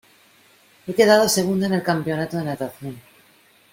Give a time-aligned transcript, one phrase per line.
[0.87, 2.99] Ha quedado segunda en el campeonato de natación.